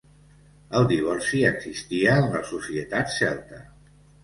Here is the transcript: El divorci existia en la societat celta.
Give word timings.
El 0.79 0.87
divorci 0.91 1.43
existia 1.51 2.17
en 2.23 2.27
la 2.33 2.43
societat 2.55 3.15
celta. 3.21 3.63